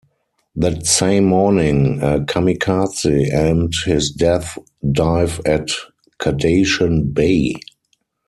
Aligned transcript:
That 0.55 0.87
same 0.87 1.25
morning 1.25 2.01
a 2.01 2.21
kamikaze 2.21 3.31
aimed 3.31 3.73
his 3.85 4.09
death 4.09 4.57
dive 4.91 5.39
at 5.45 5.69
"Kadashan 6.19 7.13
Bay". 7.13 7.53